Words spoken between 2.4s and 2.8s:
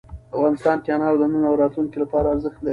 لري.